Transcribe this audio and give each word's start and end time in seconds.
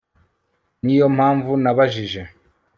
niyo 0.83 1.05
mpamvu 1.15 1.51
nabajije 1.63 2.21